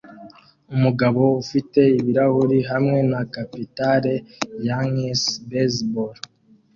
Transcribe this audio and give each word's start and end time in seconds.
Umugabo 0.75 1.21
ufite 1.41 1.79
ibirahuri 1.99 2.59
hamwe 2.71 2.99
na 3.11 3.21
capitale 3.33 4.13
ya 4.19 4.23
yankees 4.67 5.23
baseball 5.49 6.15